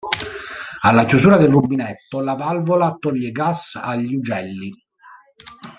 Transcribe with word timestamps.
Alla 0.79 1.05
chiusura 1.05 1.37
del 1.37 1.51
rubinetto, 1.51 2.21
la 2.21 2.33
valvola 2.33 2.97
toglie 2.99 3.29
gas 3.29 3.75
agli 3.79 4.15
ugelli. 4.15 4.73